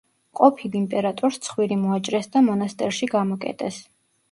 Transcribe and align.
ყოფილ 0.37 0.77
იმპერატორს 0.79 1.37
ცხვირი 1.49 1.77
მოაჭრეს 1.83 2.33
და 2.39 2.45
მონასტერში 2.49 3.13
გამოკეტეს. 3.15 3.83